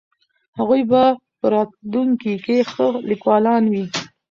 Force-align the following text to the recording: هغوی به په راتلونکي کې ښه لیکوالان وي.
هغوی 0.57 0.81
به 0.91 1.03
په 1.39 1.45
راتلونکي 1.53 2.33
کې 2.45 2.57
ښه 2.71 2.87
لیکوالان 3.09 3.63
وي. 3.73 3.85